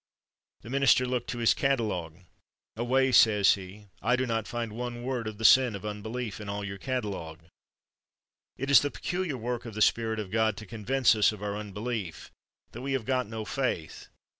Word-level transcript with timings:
The 0.61 0.71
minister 0.71 1.05
looked 1.05 1.29
to 1.29 1.37
his 1.37 1.53
catalog. 1.53 2.17
Away, 2.75 3.11
says 3.11 3.53
he, 3.53 3.85
I 4.01 4.15
do 4.15 4.25
not 4.25 4.47
find 4.47 4.73
one 4.73 5.03
word 5.03 5.27
of 5.27 5.37
the 5.37 5.45
sin 5.45 5.75
of 5.75 5.85
unbelief 5.85 6.41
in 6.41 6.49
all 6.49 6.63
your 6.63 6.79
catalog. 6.79 7.41
It 8.57 8.71
is 8.71 8.79
the 8.79 8.89
peculiar 8.89 9.37
work 9.37 9.63
of 9.67 9.75
the 9.75 9.79
Spirit 9.83 10.17
of 10.17 10.31
God 10.31 10.57
to 10.57 10.65
con 10.65 10.85
vince 10.85 11.15
us 11.15 11.31
of 11.31 11.43
our 11.43 11.55
unbelief— 11.55 12.31
that 12.71 12.81
we 12.81 12.93
have 12.93 13.05
got 13.05 13.27
no 13.27 13.45
faith. 13.45 14.07